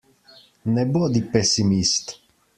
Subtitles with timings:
[0.77, 2.17] Ne bodi pesimist!